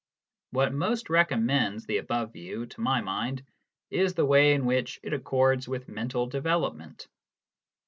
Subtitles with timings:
[0.49, 3.45] What most recommends the above view, to my mind,
[3.91, 7.07] is the way in which it accords with mental development.